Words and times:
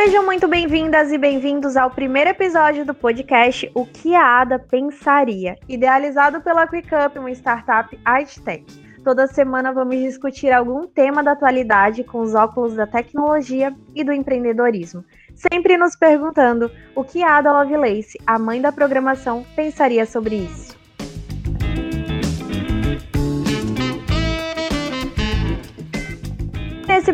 Sejam 0.00 0.24
muito 0.24 0.46
bem-vindas 0.46 1.10
e 1.10 1.18
bem-vindos 1.18 1.76
ao 1.76 1.90
primeiro 1.90 2.30
episódio 2.30 2.86
do 2.86 2.94
podcast 2.94 3.68
O 3.74 3.84
que 3.84 4.14
a 4.14 4.42
Ada 4.42 4.56
Pensaria, 4.56 5.56
idealizado 5.68 6.40
pela 6.40 6.68
QuickUp, 6.68 7.18
uma 7.18 7.32
startup 7.32 7.98
tech. 8.44 8.64
Toda 9.02 9.26
semana 9.26 9.72
vamos 9.72 9.96
discutir 9.96 10.52
algum 10.52 10.86
tema 10.86 11.20
da 11.20 11.32
atualidade 11.32 12.04
com 12.04 12.20
os 12.20 12.32
óculos 12.32 12.74
da 12.74 12.86
tecnologia 12.86 13.74
e 13.92 14.04
do 14.04 14.12
empreendedorismo, 14.12 15.04
sempre 15.34 15.76
nos 15.76 15.96
perguntando 15.96 16.70
o 16.94 17.02
que 17.02 17.24
a 17.24 17.38
Ada 17.38 17.52
Lovelace, 17.52 18.20
a 18.24 18.38
mãe 18.38 18.60
da 18.60 18.70
programação, 18.70 19.44
pensaria 19.56 20.06
sobre 20.06 20.36
isso. 20.36 20.77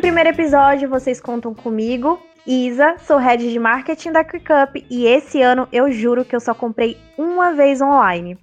Primeiro 0.05 0.29
episódio, 0.29 0.87
vocês 0.87 1.19
contam 1.19 1.55
comigo, 1.55 2.21
Isa, 2.47 2.97
sou 2.99 3.17
head 3.17 3.51
de 3.51 3.59
marketing 3.59 4.13
da 4.13 4.23
QuickUp 4.23 4.85
e 4.91 5.07
esse 5.07 5.41
ano 5.41 5.67
eu 5.73 5.91
juro 5.91 6.27
que 6.27 6.37
eu 6.37 6.41
só 6.41 6.53
comprei 6.53 6.99
uma 7.17 7.55
vez 7.55 7.81
online. 7.81 8.37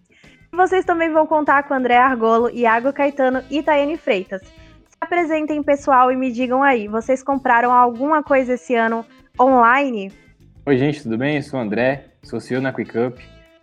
Vocês 0.51 0.83
também 0.83 1.13
vão 1.13 1.27
contar 1.27 1.61
com 1.67 1.75
André 1.75 1.95
Argolo, 1.95 2.49
Iago 2.49 2.91
Caetano 2.91 3.43
e 3.47 3.61
Tayane 3.61 3.95
Freitas. 3.95 4.41
Se 4.41 4.97
apresentem, 4.99 5.61
pessoal, 5.61 6.11
e 6.11 6.15
me 6.15 6.31
digam 6.31 6.63
aí, 6.63 6.87
vocês 6.87 7.21
compraram 7.21 7.71
alguma 7.71 8.23
coisa 8.23 8.55
esse 8.55 8.73
ano 8.73 9.05
online? 9.39 10.11
Oi, 10.65 10.77
gente, 10.79 11.03
tudo 11.03 11.15
bem? 11.15 11.35
Eu 11.35 11.43
sou 11.43 11.59
o 11.59 11.61
André, 11.61 12.05
sou 12.23 12.39
CEO 12.39 12.59
na 12.59 12.73
QuickUp. 12.73 13.21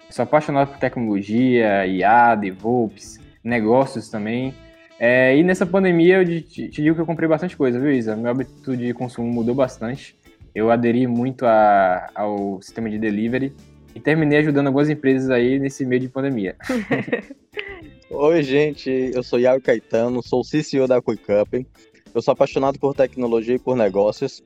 Sou 0.08 0.22
apaixonado 0.22 0.68
por 0.68 0.78
tecnologia, 0.78 1.84
IA, 1.84 2.36
DevOps, 2.36 3.18
negócios 3.42 4.08
também. 4.08 4.54
É, 4.98 5.36
e 5.36 5.44
nessa 5.44 5.64
pandemia 5.64 6.16
eu 6.16 6.24
te, 6.24 6.68
te, 6.68 6.82
digo 6.82 6.96
que 6.96 7.00
eu 7.00 7.06
comprei 7.06 7.28
bastante 7.28 7.56
coisa, 7.56 7.78
viu, 7.78 7.92
Isa? 7.92 8.16
Meu 8.16 8.30
hábito 8.30 8.77
de 8.77 8.92
consumo 8.92 9.32
mudou 9.32 9.55
bastante. 9.55 10.16
Eu 10.55 10.70
aderi 10.70 11.06
muito 11.06 11.46
a, 11.46 12.10
ao 12.14 12.60
sistema 12.60 12.90
de 12.90 12.98
delivery 12.98 13.52
e 13.94 14.00
terminei 14.00 14.38
ajudando 14.38 14.66
algumas 14.66 14.90
empresas 14.90 15.30
aí 15.30 15.58
nesse 15.58 15.84
meio 15.84 16.00
de 16.00 16.08
pandemia. 16.08 16.56
Oi, 18.10 18.42
gente, 18.42 18.90
eu 19.14 19.22
sou 19.22 19.38
Iago 19.38 19.62
Caetano, 19.62 20.22
sou 20.22 20.40
o 20.40 20.44
CCO 20.44 20.88
da 20.88 21.00
QuickUp. 21.00 21.66
Eu 22.14 22.22
sou 22.22 22.33
apaixonado 22.33 22.78
por 22.78 22.94
tecnologia 22.94 23.55
e 23.55 23.58
por 23.58 23.77
negócios. 23.77 24.42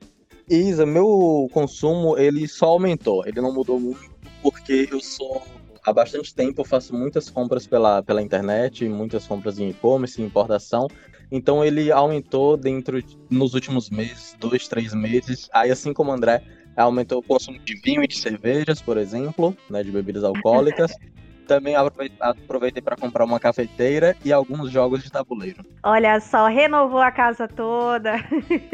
Isa, 0.49 0.85
meu 0.85 1.49
consumo, 1.51 2.17
ele 2.17 2.47
só 2.47 2.67
aumentou, 2.67 3.25
ele 3.25 3.39
não 3.39 3.53
mudou 3.53 3.79
muito, 3.79 4.11
porque 4.41 4.89
eu 4.91 4.99
sou 4.99 5.41
há 5.83 5.93
bastante 5.93 6.33
tempo 6.33 6.61
eu 6.61 6.65
faço 6.65 6.95
muitas 6.95 7.29
compras 7.29 7.67
pela, 7.67 8.01
pela 8.01 8.21
internet, 8.21 8.87
muitas 8.87 9.27
compras 9.27 9.59
em 9.59 9.69
e-commerce, 9.69 10.21
importação. 10.21 10.87
Então 11.31 11.63
ele 11.63 11.91
aumentou 11.91 12.55
dentro 12.55 13.01
de, 13.01 13.17
nos 13.29 13.53
últimos 13.53 13.89
meses, 13.89 14.35
dois, 14.39 14.67
três 14.67 14.93
meses. 14.93 15.49
Aí 15.53 15.71
assim 15.71 15.93
como 15.93 16.11
o 16.11 16.13
André 16.13 16.41
aumentou 16.75 17.19
o 17.19 17.23
consumo 17.23 17.59
de 17.59 17.75
vinho 17.81 18.03
e 18.03 18.07
de 18.07 18.17
cervejas, 18.17 18.81
por 18.81 18.97
exemplo, 18.97 19.55
né, 19.69 19.83
de 19.83 19.91
bebidas 19.91 20.23
alcoólicas. 20.23 20.93
Também 21.47 21.75
aproveitei 21.75 22.81
para 22.81 22.95
comprar 22.95 23.25
uma 23.25 23.37
cafeteira 23.37 24.15
e 24.23 24.31
alguns 24.31 24.71
jogos 24.71 25.03
de 25.03 25.11
tabuleiro. 25.11 25.61
Olha 25.83 26.17
só, 26.21 26.47
renovou 26.47 27.01
a 27.01 27.11
casa 27.11 27.49
toda. 27.49 28.13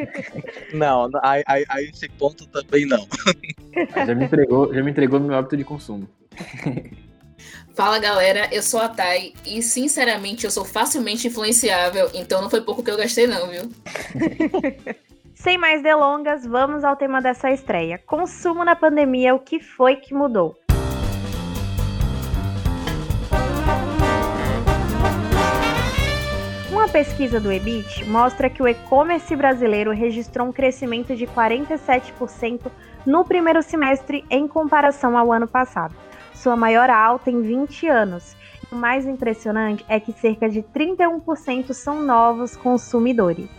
não, 0.72 1.10
aí, 1.24 1.44
aí, 1.48 1.66
aí 1.68 1.86
esse 1.86 2.08
ponto 2.10 2.46
também 2.48 2.86
não. 2.86 3.08
já 4.06 4.14
me 4.14 4.26
entregou, 4.26 4.72
já 4.72 4.84
me 4.84 4.92
entregou 4.92 5.20
meu 5.20 5.36
hábito 5.36 5.58
de 5.58 5.64
consumo. 5.64 6.08
Fala 7.80 7.98
galera, 7.98 8.50
eu 8.52 8.62
sou 8.62 8.82
a 8.82 8.90
Thay 8.90 9.34
e 9.46 9.62
sinceramente 9.62 10.44
eu 10.44 10.52
sou 10.52 10.66
facilmente 10.66 11.28
influenciável, 11.28 12.10
então 12.14 12.42
não 12.42 12.50
foi 12.50 12.60
pouco 12.60 12.84
que 12.84 12.92
eu 12.92 12.98
gastei 12.98 13.26
não, 13.26 13.48
viu? 13.48 13.72
Sem 15.34 15.58
mais 15.58 15.82
delongas, 15.82 16.46
vamos 16.46 16.84
ao 16.84 16.98
tema 16.98 17.22
dessa 17.22 17.50
estreia. 17.50 17.98
Consumo 17.98 18.66
na 18.66 18.76
pandemia, 18.76 19.34
o 19.34 19.40
que 19.40 19.62
foi 19.62 19.96
que 19.96 20.14
mudou? 20.14 20.60
Uma 26.70 26.90
pesquisa 26.90 27.40
do 27.40 27.50
EBIT 27.50 28.04
mostra 28.04 28.50
que 28.50 28.62
o 28.62 28.68
e-commerce 28.68 29.34
brasileiro 29.38 29.92
registrou 29.92 30.48
um 30.48 30.52
crescimento 30.52 31.16
de 31.16 31.26
47% 31.26 32.70
no 33.06 33.24
primeiro 33.24 33.64
semestre 33.64 34.26
em 34.30 34.46
comparação 34.50 35.18
ao 35.18 35.32
ano 35.32 35.48
passado 35.48 35.96
sua 36.40 36.56
maior 36.56 36.90
alta 36.90 37.30
em 37.30 37.42
20 37.42 37.88
anos. 37.88 38.36
O 38.72 38.76
mais 38.76 39.06
impressionante 39.06 39.86
é 39.90 40.00
que 40.00 40.14
cerca 40.14 40.50
de 40.50 40.62
31% 40.62 41.74
são 41.74 42.02
novos 42.04 42.56
consumidores. 42.56 43.50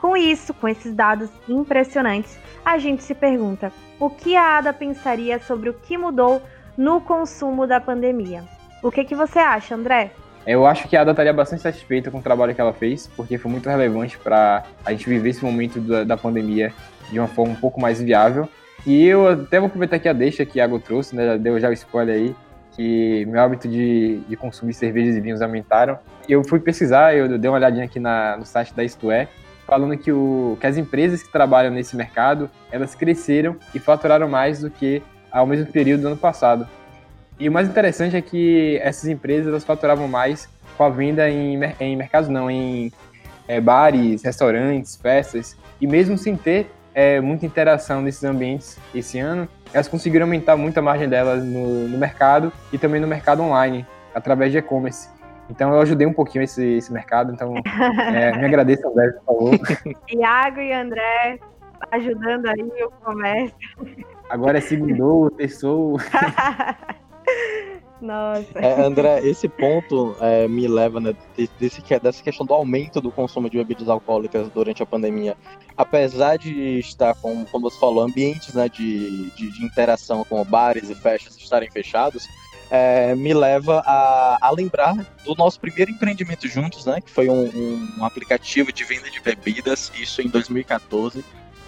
Com 0.00 0.16
isso, 0.16 0.52
com 0.54 0.68
esses 0.68 0.94
dados 0.94 1.30
impressionantes, 1.48 2.38
a 2.64 2.78
gente 2.78 3.02
se 3.02 3.14
pergunta: 3.14 3.72
o 3.98 4.08
que 4.08 4.36
a 4.36 4.58
Ada 4.58 4.72
pensaria 4.72 5.40
sobre 5.40 5.70
o 5.70 5.74
que 5.74 5.96
mudou 5.96 6.42
no 6.76 7.00
consumo 7.00 7.66
da 7.66 7.80
pandemia? 7.80 8.44
O 8.82 8.90
que, 8.90 9.04
que 9.04 9.14
você 9.14 9.38
acha, 9.38 9.74
André? 9.74 10.10
Eu 10.46 10.66
acho 10.66 10.86
que 10.86 10.96
a 10.96 11.00
Ada 11.00 11.12
estaria 11.12 11.32
bastante 11.32 11.62
satisfeita 11.62 12.10
com 12.10 12.18
o 12.18 12.22
trabalho 12.22 12.54
que 12.54 12.60
ela 12.60 12.74
fez, 12.74 13.06
porque 13.16 13.38
foi 13.38 13.50
muito 13.50 13.68
relevante 13.68 14.18
para 14.18 14.64
a 14.84 14.92
gente 14.92 15.08
viver 15.08 15.30
esse 15.30 15.42
momento 15.42 15.80
da, 15.80 16.04
da 16.04 16.16
pandemia 16.18 16.72
de 17.10 17.18
uma 17.18 17.28
forma 17.28 17.52
um 17.52 17.56
pouco 17.56 17.80
mais 17.80 18.00
viável 18.00 18.48
e 18.86 19.06
eu 19.06 19.28
até 19.28 19.58
vou 19.58 19.66
aproveitar 19.66 19.96
aqui 19.96 20.08
a 20.08 20.12
deixa 20.12 20.44
que 20.44 20.60
a 20.60 20.64
Iago 20.64 20.78
trouxe, 20.78 21.16
né? 21.16 21.26
Já 21.26 21.36
deu 21.36 21.58
já 21.58 21.68
o 21.68 21.72
spoiler 21.72 22.16
aí, 22.16 22.36
que 22.72 23.24
meu 23.26 23.40
hábito 23.40 23.68
de, 23.68 24.20
de 24.28 24.36
consumir 24.36 24.74
cervejas 24.74 25.16
e 25.16 25.20
vinhos 25.20 25.40
aumentaram. 25.40 25.98
Eu 26.28 26.44
fui 26.44 26.60
pesquisar, 26.60 27.14
eu 27.14 27.38
dei 27.38 27.50
uma 27.50 27.56
olhadinha 27.56 27.84
aqui 27.84 27.98
na, 27.98 28.36
no 28.36 28.44
site 28.44 28.74
da 28.74 28.84
Isto 28.84 29.10
É, 29.10 29.28
falando 29.66 29.96
que, 29.96 30.12
o, 30.12 30.56
que 30.60 30.66
as 30.66 30.76
empresas 30.76 31.22
que 31.22 31.32
trabalham 31.32 31.72
nesse 31.72 31.96
mercado, 31.96 32.50
elas 32.70 32.94
cresceram 32.94 33.56
e 33.74 33.78
faturaram 33.78 34.28
mais 34.28 34.60
do 34.60 34.70
que 34.70 35.02
ao 35.30 35.46
mesmo 35.46 35.66
período 35.66 36.02
do 36.02 36.06
ano 36.08 36.16
passado. 36.16 36.68
E 37.38 37.48
o 37.48 37.52
mais 37.52 37.68
interessante 37.68 38.16
é 38.16 38.20
que 38.20 38.78
essas 38.82 39.08
empresas 39.08 39.48
elas 39.48 39.64
faturavam 39.64 40.06
mais 40.06 40.48
com 40.76 40.84
a 40.84 40.90
venda 40.90 41.28
em, 41.28 41.58
em 41.80 41.96
mercados 41.96 42.28
não, 42.28 42.50
em 42.50 42.92
é, 43.48 43.60
bares, 43.60 44.22
restaurantes, 44.22 44.96
festas, 44.96 45.56
e 45.80 45.86
mesmo 45.86 46.16
sem 46.16 46.36
ter 46.36 46.70
é, 46.94 47.20
muita 47.20 47.44
interação 47.44 48.00
nesses 48.00 48.22
ambientes 48.24 48.78
esse 48.94 49.18
ano, 49.18 49.48
elas 49.72 49.88
conseguiram 49.88 50.24
aumentar 50.24 50.56
muito 50.56 50.78
a 50.78 50.82
margem 50.82 51.08
delas 51.08 51.44
no, 51.44 51.88
no 51.88 51.98
mercado 51.98 52.52
e 52.72 52.78
também 52.78 53.00
no 53.00 53.06
mercado 53.06 53.42
online, 53.42 53.84
através 54.14 54.52
de 54.52 54.58
e-commerce. 54.58 55.08
Então 55.50 55.74
eu 55.74 55.80
ajudei 55.80 56.06
um 56.06 56.12
pouquinho 56.12 56.44
esse, 56.44 56.64
esse 56.64 56.92
mercado, 56.92 57.32
então 57.32 57.54
é, 58.14 58.32
me 58.38 58.46
agradeço, 58.46 58.88
André, 58.88 59.10
por 59.10 59.24
favor. 59.24 59.58
Iago 60.08 60.60
e 60.60 60.72
André 60.72 61.38
ajudando 61.90 62.46
aí 62.46 62.62
o 62.62 62.90
comércio. 63.04 63.56
Agora 64.30 64.58
é 64.58 64.60
segundo, 64.60 65.30
terçou. 65.30 65.98
Nossa. 68.04 68.58
É, 68.58 68.82
André, 68.82 69.26
esse 69.26 69.48
ponto 69.48 70.14
é, 70.20 70.46
me 70.46 70.68
leva 70.68 71.00
né, 71.00 71.16
desse, 71.58 71.80
dessa 72.02 72.22
questão 72.22 72.44
do 72.44 72.52
aumento 72.52 73.00
do 73.00 73.10
consumo 73.10 73.48
de 73.48 73.56
bebidas 73.56 73.88
alcoólicas 73.88 74.50
durante 74.50 74.82
a 74.82 74.86
pandemia. 74.86 75.34
Apesar 75.74 76.36
de 76.36 76.78
estar, 76.78 77.14
com, 77.14 77.46
como 77.46 77.70
você 77.70 77.80
falou, 77.80 78.04
ambientes 78.04 78.52
né, 78.52 78.68
de, 78.68 79.30
de, 79.30 79.50
de 79.50 79.64
interação 79.64 80.22
com 80.22 80.44
bares 80.44 80.90
e 80.90 80.94
festas 80.94 81.34
estarem 81.38 81.70
fechados, 81.70 82.28
é, 82.70 83.14
me 83.14 83.32
leva 83.32 83.82
a, 83.86 84.36
a, 84.38 84.50
lembrar 84.50 84.94
do 85.24 85.34
nosso 85.34 85.58
primeiro 85.58 85.90
empreendimento 85.90 86.46
juntos, 86.46 86.84
né? 86.84 87.00
Que 87.00 87.10
foi 87.10 87.30
um, 87.30 87.88
um, 87.98 88.04
aplicativo 88.04 88.70
de 88.70 88.84
venda 88.84 89.10
de 89.10 89.20
bebidas, 89.20 89.90
isso 89.98 90.20
em 90.20 90.28
2014. 90.28 91.24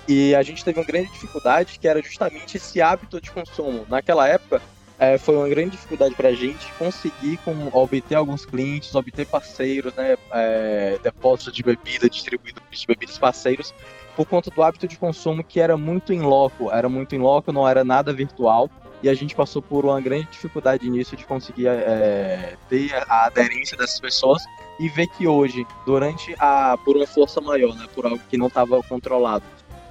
E 0.07 0.35
a 0.35 0.43
gente 0.43 0.63
teve 0.63 0.79
uma 0.79 0.87
grande 0.87 1.11
dificuldade, 1.11 1.79
que 1.79 1.89
era 1.89 2.03
justamente 2.03 2.59
esse 2.59 2.81
hábito 2.83 3.21
de 3.21 3.31
consumo. 3.31 3.87
Naquela 3.89 4.29
época, 4.29 4.61
é, 4.99 5.19
foi 5.19 5.37
uma 5.37 5.49
grande 5.49 5.71
dificuldade 5.73 6.15
para 6.15 6.31
a 6.31 6.35
gente 6.35 6.73
conseguir 6.79 7.37
com, 7.39 7.69
obter 7.73 8.15
alguns 8.15 8.47
clientes, 8.47 8.95
obter 8.95 9.27
parceiros, 9.27 9.95
né, 9.95 10.17
é, 10.33 10.99
depósitos 11.03 11.53
de 11.53 11.63
bebida, 11.63 12.09
distribuidores 12.09 12.81
de 12.81 12.87
bebidas 12.87 13.19
parceiros, 13.19 13.75
por 14.15 14.27
conta 14.27 14.51
do 14.51 14.63
hábito 14.63 14.89
de 14.89 14.97
consumo 14.97 15.45
que 15.45 15.61
era 15.61 15.77
muito 15.77 16.13
em 16.13 16.23
loco, 16.23 16.71
era 16.71 16.89
muito 16.89 17.15
em 17.15 17.19
loco, 17.19 17.53
não 17.53 17.69
era 17.69 17.85
nada 17.85 18.13
virtual, 18.13 18.71
e 19.03 19.11
a 19.11 19.15
gente 19.15 19.35
passou 19.35 19.61
por 19.61 19.85
uma 19.85 20.01
grande 20.01 20.29
dificuldade 20.31 20.89
nisso 20.89 21.15
de 21.15 21.27
conseguir 21.27 21.67
é, 21.67 22.57
ter 22.69 22.95
a 23.07 23.27
aderência 23.27 23.77
dessas 23.77 24.01
pessoas 24.01 24.43
e 24.81 24.89
ver 24.89 25.07
que 25.09 25.27
hoje, 25.27 25.67
durante 25.85 26.35
a 26.39 26.79
por 26.83 26.97
uma 26.97 27.07
força 27.07 27.41
maior, 27.41 27.75
né, 27.75 27.87
por 27.95 28.07
algo 28.07 28.21
que 28.31 28.39
não 28.39 28.47
estava 28.47 28.83
controlado, 28.83 29.45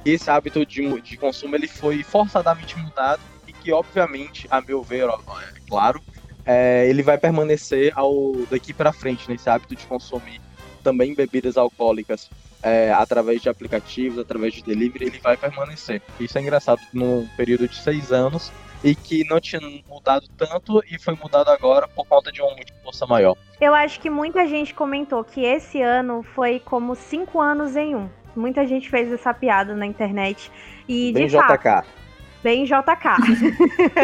esse 0.04 0.30
hábito 0.30 0.66
de, 0.66 1.02
de 1.02 1.18
consumo 1.18 1.56
ele 1.56 1.68
foi 1.68 2.02
forçadamente 2.02 2.78
mudado 2.78 3.22
que, 3.66 3.74
obviamente, 3.74 4.48
a 4.52 4.62
meu 4.62 4.84
ver, 4.84 5.06
ó, 5.06 5.18
é 5.42 5.60
claro, 5.68 6.00
é, 6.46 6.88
ele 6.88 7.02
vai 7.02 7.18
permanecer 7.18 7.92
ao, 7.96 8.34
daqui 8.48 8.72
para 8.72 8.94
frente 8.94 9.28
nesse 9.28 9.50
hábito 9.50 9.76
de 9.76 9.88
consumir 9.88 10.40
também 10.84 11.16
bebidas 11.16 11.58
alcoólicas 11.58 12.30
é, 12.62 12.94
através 12.94 13.42
de 13.42 13.50
aplicativos, 13.50 14.20
através 14.20 14.54
de 14.54 14.62
delivery, 14.62 15.06
ele 15.06 15.20
vai 15.20 15.36
permanecer. 15.36 16.00
Isso 16.20 16.38
é 16.38 16.42
engraçado 16.42 16.80
num 16.94 17.28
período 17.36 17.68
de 17.68 17.76
seis 17.76 18.12
anos 18.12 18.52
e 18.84 18.94
que 18.94 19.28
não 19.28 19.40
tinha 19.40 19.60
mudado 19.90 20.28
tanto 20.38 20.84
e 20.88 21.00
foi 21.00 21.16
mudado 21.16 21.50
agora 21.50 21.88
por 21.88 22.06
conta 22.06 22.32
de 22.32 22.44
uma 22.44 22.56
força 22.84 23.08
maior. 23.08 23.36
Eu 23.60 23.74
acho 23.74 24.00
que 24.00 24.12
muita 24.12 24.48
gente 24.48 24.76
comentou 24.76 25.24
que 25.24 25.44
esse 25.44 25.82
ano 25.82 26.22
foi 26.36 26.60
como 26.60 26.94
cinco 26.94 27.42
anos 27.42 27.76
em 27.76 27.96
um 27.96 28.08
Muita 28.36 28.68
gente 28.68 28.90
fez 28.90 29.12
essa 29.12 29.34
piada 29.34 29.74
na 29.74 29.86
internet. 29.86 30.52
E 30.88 31.14
Bem 31.14 31.28
de 31.28 31.34
JK. 31.34 31.40
fato, 31.40 31.88
bem 32.46 32.64
JK. 32.64 32.78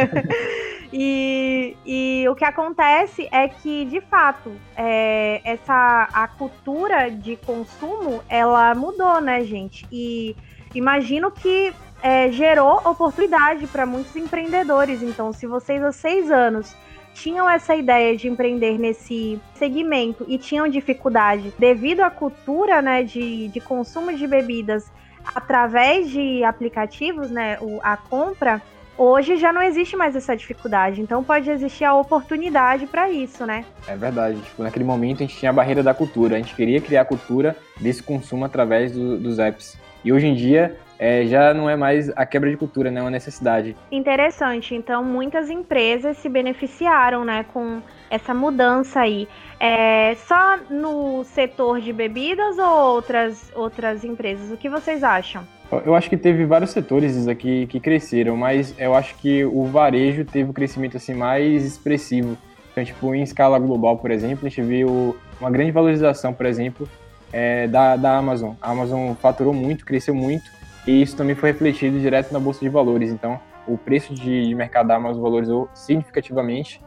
e, 0.91 1.77
e 1.85 2.25
o 2.27 2.33
que 2.33 2.43
acontece 2.43 3.29
é 3.31 3.47
que, 3.47 3.85
de 3.85 4.01
fato, 4.01 4.51
é, 4.75 5.41
essa 5.43 6.09
a 6.11 6.27
cultura 6.27 7.11
de 7.11 7.35
consumo 7.35 8.23
ela 8.27 8.73
mudou, 8.73 9.21
né, 9.21 9.43
gente? 9.43 9.85
E 9.91 10.35
imagino 10.73 11.29
que 11.29 11.71
é, 12.01 12.31
gerou 12.31 12.81
oportunidade 12.83 13.67
para 13.67 13.85
muitos 13.85 14.15
empreendedores. 14.15 15.03
Então, 15.03 15.31
se 15.31 15.45
vocês 15.45 15.83
há 15.83 15.91
seis 15.91 16.31
anos 16.31 16.75
tinham 17.13 17.47
essa 17.47 17.75
ideia 17.75 18.17
de 18.17 18.27
empreender 18.27 18.79
nesse 18.79 19.39
segmento 19.53 20.25
e 20.27 20.39
tinham 20.39 20.67
dificuldade 20.67 21.53
devido 21.59 21.99
à 21.99 22.09
cultura 22.09 22.81
né, 22.81 23.03
de, 23.03 23.49
de 23.49 23.59
consumo 23.59 24.11
de 24.15 24.25
bebidas 24.25 24.89
através 25.25 26.09
de 26.09 26.43
aplicativos, 26.43 27.29
né, 27.29 27.57
a 27.81 27.97
compra, 27.97 28.61
hoje 28.97 29.37
já 29.37 29.51
não 29.51 29.61
existe 29.61 29.95
mais 29.95 30.15
essa 30.15 30.35
dificuldade. 30.35 31.01
Então 31.01 31.23
pode 31.23 31.49
existir 31.49 31.85
a 31.85 31.93
oportunidade 31.93 32.85
para 32.85 33.09
isso, 33.09 33.45
né? 33.45 33.65
É 33.87 33.95
verdade. 33.95 34.39
Tipo, 34.41 34.63
naquele 34.63 34.85
momento 34.85 35.23
a 35.23 35.25
gente 35.25 35.37
tinha 35.37 35.49
a 35.49 35.53
barreira 35.53 35.81
da 35.81 35.93
cultura. 35.93 36.35
A 36.35 36.39
gente 36.39 36.55
queria 36.55 36.79
criar 36.79 37.01
a 37.01 37.05
cultura 37.05 37.55
desse 37.79 38.03
consumo 38.03 38.45
através 38.45 38.91
do, 38.91 39.17
dos 39.17 39.39
apps. 39.39 39.77
E 40.03 40.11
hoje 40.11 40.27
em 40.27 40.35
dia 40.35 40.77
é, 41.01 41.25
já 41.25 41.51
não 41.51 41.67
é 41.67 41.75
mais 41.75 42.11
a 42.15 42.27
quebra 42.27 42.47
de 42.47 42.55
cultura, 42.55 42.91
né? 42.91 42.99
É 42.99 43.03
uma 43.03 43.09
necessidade. 43.09 43.75
Interessante. 43.91 44.75
Então, 44.75 45.03
muitas 45.03 45.49
empresas 45.49 46.15
se 46.17 46.29
beneficiaram, 46.29 47.25
né, 47.25 47.43
com 47.51 47.81
essa 48.07 48.35
mudança 48.35 48.99
aí. 48.99 49.27
É 49.59 50.13
só 50.27 50.59
no 50.69 51.23
setor 51.23 51.81
de 51.81 51.91
bebidas 51.91 52.59
ou 52.59 52.93
outras, 52.93 53.51
outras 53.55 54.03
empresas? 54.03 54.51
O 54.51 54.57
que 54.57 54.69
vocês 54.69 55.03
acham? 55.03 55.43
Eu 55.83 55.95
acho 55.95 56.07
que 56.07 56.17
teve 56.17 56.45
vários 56.45 56.69
setores 56.69 57.27
aqui 57.27 57.65
que 57.65 57.79
cresceram, 57.79 58.37
mas 58.37 58.75
eu 58.77 58.93
acho 58.93 59.15
que 59.15 59.43
o 59.43 59.65
varejo 59.65 60.23
teve 60.23 60.51
um 60.51 60.53
crescimento 60.53 60.97
assim 60.97 61.15
mais 61.15 61.65
expressivo. 61.65 62.37
Então, 62.71 62.85
tipo, 62.85 63.15
em 63.15 63.23
escala 63.23 63.57
global, 63.57 63.97
por 63.97 64.11
exemplo, 64.11 64.45
a 64.45 64.49
gente 64.49 64.61
viu 64.61 65.17
uma 65.39 65.49
grande 65.49 65.71
valorização, 65.71 66.31
por 66.31 66.45
exemplo, 66.45 66.87
é, 67.33 67.67
da, 67.67 67.95
da 67.95 68.17
Amazon. 68.17 68.53
A 68.61 68.69
Amazon 68.69 69.15
faturou 69.15 69.53
muito, 69.53 69.83
cresceu 69.83 70.13
muito, 70.13 70.60
e 70.85 71.01
isso 71.01 71.15
também 71.15 71.35
foi 71.35 71.51
refletido 71.51 71.99
direto 71.99 72.31
na 72.31 72.39
bolsa 72.39 72.59
de 72.59 72.69
valores. 72.69 73.11
Então, 73.11 73.39
o 73.67 73.77
preço 73.77 74.13
de, 74.13 74.53
mercado 74.55 74.87
da 74.87 74.95
Amazon 74.95 75.21
valorizou 75.21 75.69
significativamente. 75.73 76.81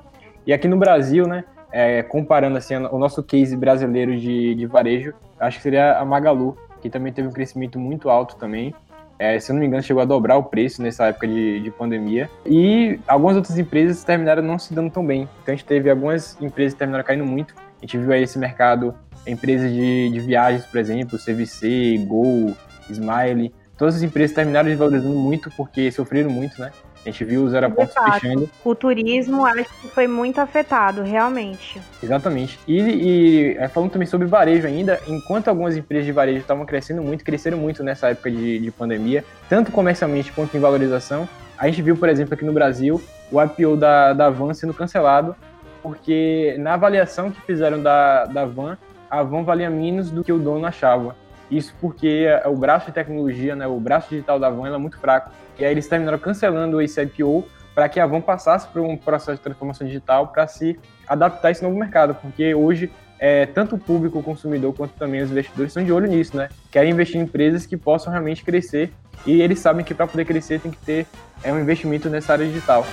E 0.46 0.52
aqui 0.52 0.69
no 0.69 0.76
Brasil, 0.76 1.26
né, 1.26 1.44
é, 1.70 2.02
comparando 2.02 2.56
assim 2.56 2.75
o 2.76 2.99
nosso 2.99 3.23
case 3.23 3.56
brasileiro 3.56 4.17
de, 4.19 4.55
de 4.55 4.67
varejo, 4.67 5.14
acho 5.38 5.58
que 5.58 5.62
seria 5.62 5.99
a 5.99 6.05
Magalu, 6.05 6.56
que 6.81 6.91
também 6.91 7.12
teve 7.12 7.29
um 7.29 7.32
crescimento 7.32 7.79
muito 7.79 8.11
alto 8.11 8.37
também. 8.37 8.75
É, 9.17 9.38
se 9.38 9.50
eu 9.50 9.55
não 9.55 9.61
me 9.61 9.67
engano, 9.67 9.82
chegou 9.82 10.02
a 10.02 10.05
dobrar 10.05 10.37
o 10.37 10.43
preço 10.43 10.82
nessa 10.82 11.06
época 11.06 11.29
de, 11.29 11.61
de, 11.61 11.70
pandemia. 11.70 12.29
E 12.44 12.99
algumas 13.06 13.37
outras 13.37 13.56
empresas 13.56 14.02
terminaram 14.02 14.43
não 14.43 14.58
se 14.58 14.75
dando 14.75 14.90
tão 14.90 15.06
bem. 15.06 15.29
Então 15.43 15.55
a 15.55 15.56
gente 15.56 15.64
teve 15.64 15.88
algumas 15.88 16.40
empresas 16.43 16.73
que 16.73 16.81
terminaram 16.81 17.05
caindo 17.05 17.25
muito. 17.25 17.55
A 17.56 17.81
gente 17.81 17.97
viu 17.97 18.12
aí 18.12 18.25
esse 18.25 18.38
mercado, 18.38 18.94
empresas 19.26 19.73
de, 19.73 20.11
de 20.11 20.20
viagens, 20.20 20.67
por 20.67 20.79
exemplo, 20.79 21.17
CVC, 21.17 22.05
Gol, 22.08 22.55
Smile. 22.90 23.55
Todas 23.76 23.97
as 23.97 24.03
empresas 24.03 24.35
terminaram 24.35 24.69
desvalorizando 24.69 25.15
muito 25.15 25.50
porque 25.56 25.91
sofreram 25.91 26.31
muito, 26.31 26.61
né? 26.61 26.71
A 27.05 27.11
gente 27.11 27.23
viu 27.25 27.44
os 27.44 27.53
aeroportos 27.53 27.94
fechando. 27.94 28.49
O 28.65 28.75
turismo 28.75 29.44
acho 29.44 29.65
que 29.65 29.88
foi 29.88 30.06
muito 30.06 30.41
afetado, 30.41 31.03
realmente. 31.03 31.81
Exatamente. 32.03 32.59
E, 32.67 32.81
e 32.81 33.56
é, 33.59 33.69
falando 33.69 33.91
também 33.91 34.06
sobre 34.06 34.26
varejo 34.26 34.67
ainda, 34.67 34.99
enquanto 35.06 35.49
algumas 35.49 35.76
empresas 35.76 36.06
de 36.06 36.12
varejo 36.12 36.38
estavam 36.38 36.65
crescendo 36.65 37.03
muito, 37.03 37.23
cresceram 37.23 37.59
muito 37.59 37.82
nessa 37.82 38.09
época 38.09 38.31
de, 38.31 38.59
de 38.59 38.71
pandemia, 38.71 39.23
tanto 39.50 39.71
comercialmente 39.71 40.32
quanto 40.32 40.56
em 40.56 40.61
valorização, 40.61 41.29
a 41.59 41.67
gente 41.67 41.82
viu, 41.82 41.97
por 41.97 42.09
exemplo, 42.09 42.32
aqui 42.32 42.44
no 42.44 42.53
Brasil, 42.55 43.03
o 43.31 43.43
IPO 43.43 43.76
da, 43.76 44.15
da 44.15 44.31
Van 44.31 44.55
sendo 44.55 44.73
cancelado, 44.73 45.37
porque 45.82 46.56
na 46.59 46.75
avaliação 46.75 47.31
que 47.31 47.41
fizeram 47.43 47.82
da, 47.82 48.25
da 48.25 48.47
Van, 48.47 48.79
a 49.11 49.23
Van 49.23 49.43
valia 49.43 49.69
menos 49.69 50.11
do 50.11 50.25
que 50.25 50.32
o 50.32 50.38
dono 50.38 50.65
achava. 50.67 51.15
Isso 51.50 51.75
porque 51.81 52.26
o 52.46 52.56
braço 52.56 52.87
de 52.87 52.93
tecnologia, 52.93 53.55
né, 53.55 53.67
o 53.67 53.79
braço 53.79 54.11
digital 54.11 54.38
da 54.38 54.50
Van 54.50 54.75
é 54.75 54.79
muito 54.79 54.99
fraco. 54.99 55.31
E 55.58 55.64
aí 55.64 55.70
eles 55.70 55.87
terminaram 55.87 56.19
cancelando 56.19 56.81
esse 56.81 57.00
IPO 57.00 57.46
para 57.75 57.88
que 57.88 58.00
a 58.00 58.06
Van 58.06 58.20
passasse 58.20 58.67
por 58.69 58.82
um 58.82 58.96
processo 58.96 59.37
de 59.38 59.43
transformação 59.43 59.87
digital 59.87 60.29
para 60.29 60.46
se 60.46 60.79
adaptar 61.06 61.49
a 61.49 61.50
esse 61.50 61.62
novo 61.62 61.76
mercado, 61.76 62.14
porque 62.14 62.55
hoje 62.55 62.91
é, 63.19 63.46
tanto 63.46 63.76
o 63.76 63.79
público, 63.79 64.19
o 64.19 64.23
consumidor, 64.23 64.75
quanto 64.75 64.93
também 64.94 65.23
os 65.23 65.31
investidores 65.31 65.70
estão 65.70 65.85
de 65.85 65.93
olho 65.93 66.06
nisso, 66.06 66.37
né? 66.37 66.49
Querem 66.70 66.93
investir 66.93 67.20
em 67.20 67.25
empresas 67.25 67.64
que 67.67 67.76
possam 67.76 68.12
realmente 68.12 68.44
crescer 68.44 68.93
e 69.26 69.40
eles 69.40 69.61
sabem 69.61 69.85
que 69.85 69.94
para 69.94 70.06
poder 70.06 70.25
crescer 70.25 70.61
tem 70.61 70.70
que 70.70 70.79
ter 70.79 71.06
é, 71.43 71.52
um 71.52 71.58
investimento 71.58 72.08
nessa 72.08 72.32
área 72.32 72.47
digital. 72.47 72.87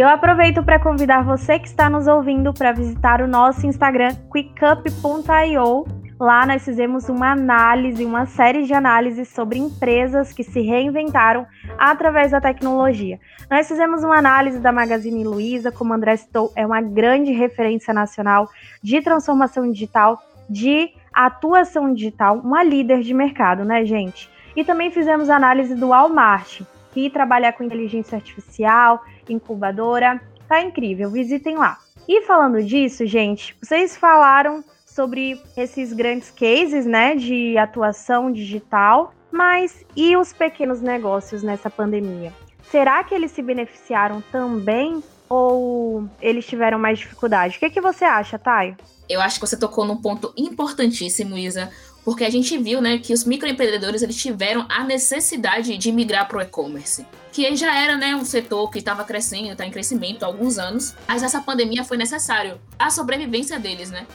Eu 0.00 0.08
aproveito 0.08 0.62
para 0.62 0.78
convidar 0.78 1.22
você 1.22 1.58
que 1.58 1.68
está 1.68 1.90
nos 1.90 2.06
ouvindo 2.06 2.54
para 2.54 2.72
visitar 2.72 3.20
o 3.20 3.28
nosso 3.28 3.66
Instagram 3.66 4.16
quickup.io. 4.32 5.84
Lá 6.18 6.46
nós 6.46 6.64
fizemos 6.64 7.10
uma 7.10 7.32
análise, 7.32 8.02
uma 8.02 8.24
série 8.24 8.62
de 8.62 8.72
análises 8.72 9.28
sobre 9.28 9.58
empresas 9.58 10.32
que 10.32 10.42
se 10.42 10.62
reinventaram 10.62 11.46
através 11.78 12.30
da 12.30 12.40
tecnologia. 12.40 13.20
Nós 13.50 13.68
fizemos 13.68 14.02
uma 14.02 14.16
análise 14.16 14.58
da 14.58 14.72
Magazine 14.72 15.22
Luiza, 15.22 15.70
como 15.70 15.92
André 15.92 16.16
citou, 16.16 16.50
é 16.56 16.64
uma 16.64 16.80
grande 16.80 17.32
referência 17.32 17.92
nacional 17.92 18.48
de 18.82 19.02
transformação 19.02 19.70
digital, 19.70 20.18
de 20.48 20.94
atuação 21.12 21.92
digital, 21.92 22.38
uma 22.38 22.64
líder 22.64 23.02
de 23.02 23.12
mercado, 23.12 23.66
né, 23.66 23.84
gente? 23.84 24.30
E 24.56 24.64
também 24.64 24.90
fizemos 24.90 25.28
análise 25.28 25.74
do 25.74 25.88
Walmart, 25.88 26.62
que 26.92 27.10
trabalha 27.10 27.52
com 27.52 27.62
inteligência 27.62 28.16
artificial, 28.16 29.02
incubadora. 29.32 30.20
Tá 30.48 30.60
incrível, 30.60 31.10
visitem 31.10 31.56
lá. 31.56 31.78
E 32.08 32.22
falando 32.22 32.62
disso, 32.62 33.06
gente, 33.06 33.56
vocês 33.62 33.96
falaram 33.96 34.64
sobre 34.84 35.40
esses 35.56 35.92
grandes 35.92 36.30
cases, 36.30 36.84
né, 36.84 37.14
de 37.14 37.56
atuação 37.56 38.32
digital, 38.32 39.14
mas 39.30 39.84
e 39.96 40.16
os 40.16 40.32
pequenos 40.32 40.80
negócios 40.80 41.42
nessa 41.42 41.70
pandemia? 41.70 42.32
Será 42.70 43.02
que 43.04 43.14
eles 43.14 43.30
se 43.30 43.42
beneficiaram 43.42 44.20
também 44.32 45.02
ou 45.28 46.08
eles 46.20 46.44
tiveram 46.44 46.78
mais 46.78 46.98
dificuldade? 46.98 47.56
O 47.56 47.60
que, 47.60 47.70
que 47.70 47.80
você 47.80 48.04
acha, 48.04 48.38
Thay? 48.38 48.76
Eu 49.08 49.20
acho 49.20 49.40
que 49.40 49.46
você 49.46 49.56
tocou 49.56 49.84
num 49.84 49.96
ponto 49.96 50.32
importantíssimo, 50.36 51.36
Isa, 51.36 51.70
porque 52.10 52.24
a 52.24 52.30
gente 52.30 52.58
viu, 52.58 52.80
né, 52.80 52.98
que 52.98 53.14
os 53.14 53.22
microempreendedores 53.22 54.02
eles 54.02 54.16
tiveram 54.16 54.66
a 54.68 54.82
necessidade 54.82 55.78
de 55.78 55.92
migrar 55.92 56.26
para 56.26 56.38
o 56.38 56.40
e-commerce, 56.40 57.06
que 57.32 57.54
já 57.54 57.72
era, 57.72 57.96
né, 57.96 58.16
um 58.16 58.24
setor 58.24 58.68
que 58.68 58.80
estava 58.80 59.04
crescendo, 59.04 59.52
está 59.52 59.64
em 59.64 59.70
crescimento 59.70 60.24
há 60.24 60.26
alguns 60.26 60.58
anos, 60.58 60.92
mas 61.06 61.22
essa 61.22 61.40
pandemia 61.40 61.84
foi 61.84 61.96
necessário 61.96 62.60
a 62.76 62.90
sobrevivência 62.90 63.60
deles, 63.60 63.92
né? 63.92 64.08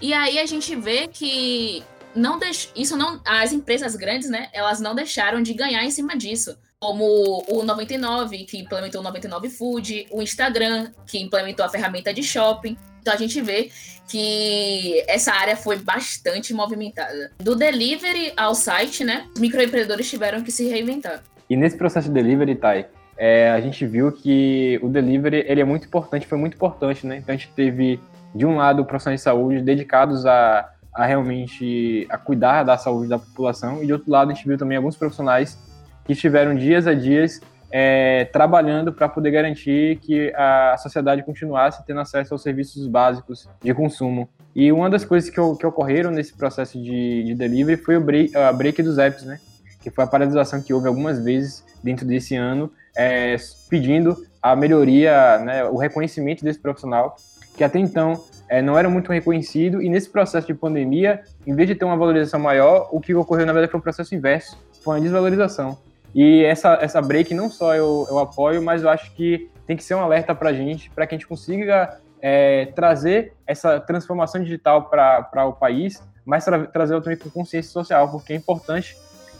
E 0.00 0.14
aí 0.14 0.38
a 0.38 0.46
gente 0.46 0.76
vê 0.76 1.08
que 1.08 1.82
não 2.14 2.38
deix... 2.38 2.70
isso 2.76 2.96
não 2.96 3.20
as 3.24 3.52
empresas 3.52 3.96
grandes, 3.96 4.30
né, 4.30 4.48
elas 4.52 4.78
não 4.78 4.94
deixaram 4.94 5.42
de 5.42 5.52
ganhar 5.52 5.82
em 5.82 5.90
cima 5.90 6.16
disso. 6.16 6.56
Como 6.78 7.44
o 7.48 7.64
99, 7.64 8.44
que 8.44 8.58
implementou 8.58 9.00
o 9.00 9.04
99 9.04 9.50
Food, 9.50 10.06
o 10.12 10.22
Instagram, 10.22 10.92
que 11.04 11.18
implementou 11.18 11.66
a 11.66 11.68
ferramenta 11.68 12.14
de 12.14 12.22
shopping. 12.22 12.76
Então 13.00 13.12
a 13.14 13.16
gente 13.16 13.40
vê 13.40 13.70
que 14.08 15.04
essa 15.06 15.32
área 15.32 15.56
foi 15.56 15.76
bastante 15.76 16.52
movimentada. 16.52 17.30
Do 17.38 17.54
delivery 17.54 18.32
ao 18.36 18.54
site, 18.54 19.04
né? 19.04 19.26
Os 19.34 19.40
microempreendedores 19.40 20.10
tiveram 20.10 20.42
que 20.42 20.50
se 20.50 20.68
reinventar. 20.68 21.22
E 21.48 21.56
nesse 21.56 21.76
processo 21.76 22.08
de 22.08 22.14
delivery, 22.14 22.56
Thay, 22.56 22.86
é, 23.16 23.50
a 23.50 23.60
gente 23.60 23.86
viu 23.86 24.10
que 24.10 24.78
o 24.82 24.88
delivery 24.88 25.44
ele 25.46 25.60
é 25.60 25.64
muito 25.64 25.86
importante, 25.86 26.26
foi 26.26 26.38
muito 26.38 26.54
importante, 26.54 27.06
né? 27.06 27.18
Então 27.18 27.34
a 27.34 27.38
gente 27.38 27.50
teve, 27.54 28.00
de 28.34 28.46
um 28.46 28.56
lado, 28.56 28.84
profissionais 28.84 29.20
de 29.20 29.24
saúde 29.24 29.60
dedicados 29.60 30.26
a, 30.26 30.68
a 30.94 31.04
realmente 31.04 32.06
a 32.08 32.16
cuidar 32.16 32.62
da 32.62 32.76
saúde 32.78 33.08
da 33.08 33.18
população, 33.18 33.82
e 33.82 33.86
de 33.86 33.92
outro 33.92 34.10
lado 34.10 34.30
a 34.30 34.34
gente 34.34 34.46
viu 34.46 34.56
também 34.56 34.76
alguns 34.76 34.96
profissionais 34.96 35.58
que 36.04 36.12
estiveram 36.12 36.54
dias 36.54 36.86
a 36.86 36.94
dias 36.94 37.40
é, 37.70 38.24
trabalhando 38.26 38.92
para 38.92 39.08
poder 39.08 39.30
garantir 39.30 39.96
que 39.98 40.32
a 40.34 40.76
sociedade 40.78 41.22
continuasse 41.22 41.84
tendo 41.86 42.00
acesso 42.00 42.34
aos 42.34 42.42
serviços 42.42 42.86
básicos 42.86 43.48
de 43.62 43.72
consumo. 43.72 44.28
E 44.54 44.72
uma 44.72 44.90
das 44.90 45.04
coisas 45.04 45.30
que, 45.30 45.36
que 45.36 45.66
ocorreram 45.66 46.10
nesse 46.10 46.36
processo 46.36 46.80
de, 46.82 47.24
de 47.24 47.34
delivery 47.34 47.76
foi 47.76 47.96
o 47.96 48.00
break, 48.00 48.36
a 48.36 48.52
break 48.52 48.82
dos 48.82 48.98
apps, 48.98 49.24
né? 49.24 49.38
Que 49.80 49.90
foi 49.90 50.04
a 50.04 50.06
paralisação 50.06 50.60
que 50.60 50.74
houve 50.74 50.88
algumas 50.88 51.22
vezes 51.22 51.64
dentro 51.82 52.04
desse 52.04 52.34
ano, 52.36 52.70
é, 52.96 53.36
pedindo 53.68 54.16
a 54.42 54.56
melhoria, 54.56 55.38
né, 55.38 55.64
o 55.64 55.76
reconhecimento 55.76 56.44
desse 56.44 56.58
profissional, 56.58 57.16
que 57.56 57.64
até 57.64 57.78
então 57.78 58.22
é, 58.48 58.60
não 58.60 58.78
era 58.78 58.88
muito 58.88 59.12
reconhecido, 59.12 59.82
e 59.82 59.88
nesse 59.88 60.08
processo 60.08 60.46
de 60.46 60.54
pandemia, 60.54 61.22
em 61.46 61.54
vez 61.54 61.68
de 61.68 61.74
ter 61.74 61.84
uma 61.84 61.96
valorização 61.96 62.40
maior, 62.40 62.88
o 62.90 63.00
que 63.00 63.14
ocorreu 63.14 63.46
na 63.46 63.52
verdade 63.52 63.70
foi 63.70 63.80
o 63.80 63.82
processo 63.82 64.14
inverso, 64.14 64.58
foi 64.82 64.96
uma 64.96 65.00
desvalorização. 65.00 65.78
E 66.14 66.44
essa, 66.44 66.78
essa 66.80 67.00
break 67.00 67.34
não 67.34 67.50
só 67.50 67.74
eu, 67.74 68.06
eu 68.10 68.18
apoio, 68.18 68.62
mas 68.62 68.82
eu 68.82 68.88
acho 68.88 69.12
que 69.14 69.50
tem 69.66 69.76
que 69.76 69.84
ser 69.84 69.94
um 69.94 70.00
alerta 70.00 70.34
para 70.34 70.50
a 70.50 70.52
gente, 70.52 70.90
para 70.90 71.06
que 71.06 71.14
a 71.14 71.18
gente 71.18 71.26
consiga 71.26 71.98
é, 72.20 72.66
trazer 72.74 73.32
essa 73.46 73.78
transformação 73.80 74.42
digital 74.42 74.90
para 74.90 75.46
o 75.46 75.52
país, 75.52 76.02
mas 76.24 76.44
tra 76.44 76.66
trazer 76.66 77.00
também 77.00 77.18
com 77.18 77.30
consciência 77.30 77.70
social, 77.70 78.10
porque 78.10 78.32
é 78.32 78.36
importante 78.36 78.96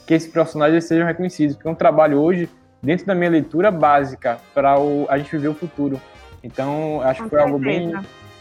que 0.07 0.15
esses 0.15 0.31
profissionais 0.31 0.85
sejam 0.85 1.07
reconhecidos, 1.07 1.57
porque 1.57 1.69
é 1.69 1.71
um 1.71 1.75
trabalho 1.75 2.19
hoje, 2.19 2.49
dentro 2.83 3.07
da 3.07 3.15
minha 3.15 3.31
leitura 3.31 3.71
básica, 3.71 4.39
para 4.55 4.77
a 5.09 5.19
gente 5.19 5.31
viver 5.31 5.49
o 5.49 5.55
futuro. 5.55 6.00
Então, 6.43 7.00
acho 7.03 7.23
com 7.23 7.29
que 7.29 7.31
foi 7.31 7.39
certeza. 7.39 7.55
algo 7.55 7.59
bem, 7.59 7.93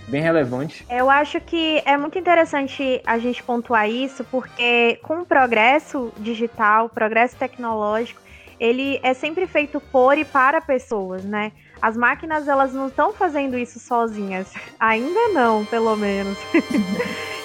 bem 0.10 0.22
relevante. 0.22 0.86
Eu 0.90 1.10
acho 1.10 1.40
que 1.40 1.82
é 1.86 1.96
muito 1.96 2.18
interessante 2.18 3.02
a 3.06 3.18
gente 3.18 3.42
pontuar 3.44 3.90
isso, 3.90 4.24
porque 4.26 5.00
com 5.04 5.22
o 5.22 5.26
progresso 5.26 6.12
digital, 6.18 6.90
progresso 6.90 7.36
tecnológico, 7.36 8.22
ele 8.60 9.00
é 9.04 9.14
sempre 9.14 9.48
feito 9.48 9.80
por 9.80 10.18
e 10.18 10.26
para 10.26 10.60
pessoas, 10.60 11.24
né? 11.24 11.52
As 11.82 11.96
máquinas 11.96 12.48
elas 12.48 12.74
não 12.74 12.88
estão 12.88 13.14
fazendo 13.14 13.58
isso 13.58 13.80
sozinhas. 13.80 14.52
Ainda 14.80 15.30
não, 15.30 15.64
pelo 15.66 15.96
menos. 15.96 16.38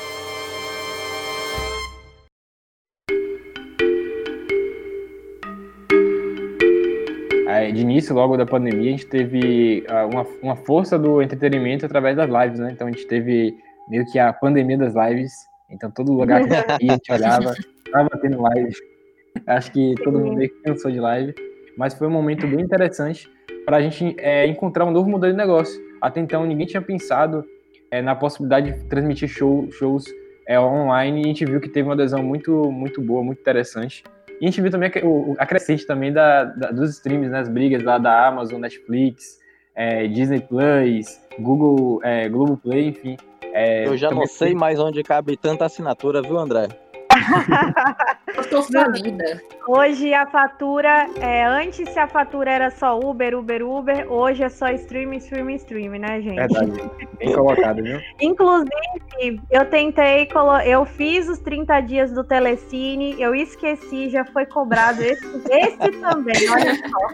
de 7.72 7.82
início, 7.82 8.14
logo 8.14 8.36
da 8.36 8.46
pandemia, 8.46 8.88
a 8.88 8.92
gente 8.92 9.06
teve 9.06 9.84
uh, 9.88 10.08
uma, 10.12 10.26
uma 10.42 10.56
força 10.56 10.98
do 10.98 11.22
entretenimento 11.22 11.86
através 11.86 12.16
das 12.16 12.28
lives, 12.28 12.58
né? 12.58 12.70
Então 12.72 12.86
a 12.86 12.90
gente 12.90 13.06
teve 13.06 13.56
meio 13.88 14.04
que 14.06 14.18
a 14.18 14.32
pandemia 14.32 14.78
das 14.78 14.94
lives. 14.94 15.32
Então 15.70 15.90
todo 15.90 16.12
lugar 16.12 16.44
que 16.44 16.54
a 16.54 16.60
gente, 16.60 16.84
ia, 16.84 16.92
a 16.92 16.94
gente 16.94 17.12
olhava, 17.12 17.54
estava 17.86 18.10
tendo 18.20 18.40
live. 18.42 18.72
Acho 19.46 19.72
que 19.72 19.94
todo 20.02 20.18
mundo 20.18 20.36
meio 20.36 20.50
que 20.50 20.62
cansou 20.62 20.90
de 20.90 21.00
live. 21.00 21.34
Mas 21.76 21.94
foi 21.94 22.06
um 22.06 22.10
momento 22.10 22.46
bem 22.46 22.60
interessante 22.60 23.28
para 23.64 23.78
a 23.78 23.80
gente 23.82 24.14
é, 24.18 24.46
encontrar 24.46 24.84
um 24.84 24.90
novo 24.90 25.08
modelo 25.08 25.32
de 25.32 25.38
negócio. 25.38 25.80
Até 26.00 26.20
então, 26.20 26.44
ninguém 26.46 26.66
tinha 26.66 26.82
pensado 26.82 27.44
é, 27.90 28.00
na 28.00 28.14
possibilidade 28.14 28.72
de 28.72 28.84
transmitir 28.84 29.28
show, 29.28 29.68
shows 29.72 30.04
é, 30.46 30.58
online 30.58 31.20
e 31.20 31.24
a 31.24 31.28
gente 31.28 31.44
viu 31.44 31.60
que 31.60 31.68
teve 31.68 31.88
uma 31.88 31.94
adesão 31.94 32.22
muito, 32.22 32.70
muito 32.70 33.00
boa, 33.00 33.22
muito 33.22 33.40
interessante. 33.40 34.04
E 34.40 34.46
a 34.46 34.50
gente 34.50 34.60
viu 34.60 34.70
também 34.70 34.90
a, 34.90 35.42
a 35.42 35.46
crescente 35.46 35.86
também 35.86 36.12
da, 36.12 36.44
da, 36.44 36.70
dos 36.70 36.90
streams, 36.90 37.28
né, 37.30 37.40
as 37.40 37.48
brigas 37.48 37.82
lá 37.82 37.98
da 37.98 38.26
Amazon, 38.26 38.60
Netflix, 38.60 39.38
é, 39.74 40.06
Disney 40.06 40.40
Plus, 40.40 41.20
Google, 41.38 42.00
é, 42.02 42.28
Play, 42.62 42.88
enfim. 42.88 43.16
É, 43.52 43.86
Eu 43.86 43.96
já 43.96 44.10
não 44.10 44.26
sei 44.26 44.54
mais 44.54 44.78
onde 44.80 45.02
cabe 45.02 45.36
tanta 45.36 45.64
assinatura, 45.64 46.20
viu, 46.22 46.38
André? 46.38 46.68
Falida. 48.34 49.42
Hoje 49.66 50.12
a 50.12 50.26
fatura, 50.26 51.08
é, 51.20 51.44
antes 51.44 51.88
se 51.88 51.98
a 51.98 52.06
fatura 52.06 52.50
era 52.50 52.70
só 52.70 52.98
Uber, 52.98 53.38
Uber, 53.38 53.66
Uber, 53.66 54.12
hoje 54.12 54.42
é 54.42 54.48
só 54.48 54.68
streaming, 54.70 55.18
streaming, 55.18 55.54
streaming, 55.54 55.98
né, 56.00 56.20
gente? 56.20 56.36
Verdade, 56.36 56.90
bem 57.18 57.32
colocado, 57.32 57.82
viu? 57.82 58.00
Inclusive, 58.20 59.40
eu 59.50 59.64
tentei, 59.66 60.28
eu 60.66 60.84
fiz 60.84 61.28
os 61.28 61.38
30 61.38 61.80
dias 61.80 62.12
do 62.12 62.24
Telecine, 62.24 63.20
eu 63.20 63.34
esqueci, 63.34 64.10
já 64.10 64.24
foi 64.24 64.44
cobrado 64.46 65.02
esse, 65.02 65.24
esse 65.50 65.92
também, 66.00 66.50
olha 66.50 66.74
só. 66.74 67.08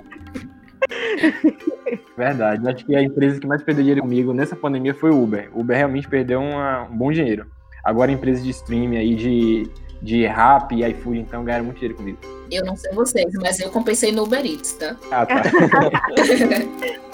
Verdade, 2.17 2.69
acho 2.69 2.85
que 2.85 2.97
a 2.97 3.03
empresa 3.03 3.39
que 3.39 3.47
mais 3.47 3.62
perdeu 3.62 3.83
dinheiro 3.83 4.03
comigo 4.03 4.33
nessa 4.33 4.57
pandemia 4.57 4.95
foi 4.95 5.11
o 5.11 5.23
Uber. 5.23 5.50
O 5.55 5.61
Uber 5.61 5.77
realmente 5.77 6.09
perdeu 6.09 6.41
uma, 6.41 6.85
um 6.85 6.97
bom 6.97 7.12
dinheiro. 7.12 7.47
Agora, 7.85 8.11
empresas 8.11 8.45
de 8.45 8.50
streaming 8.50 8.97
aí 8.97 9.15
de 9.15 9.71
de 10.00 10.26
rap 10.26 10.75
e 10.75 10.85
iFood, 10.90 11.19
então 11.19 11.45
ganharam 11.45 11.64
muito 11.64 11.78
dinheiro 11.78 11.97
comigo. 11.97 12.19
Eu 12.50 12.64
não 12.64 12.76
sei 12.76 12.92
vocês, 12.92 13.33
mas 13.35 13.61
eu 13.61 13.71
compensei 13.71 14.11
no 14.12 14.25
Uber 14.25 14.45
Eats, 14.45 14.73
tá? 14.73 14.97
Ah, 15.11 15.26
tá. 15.26 15.42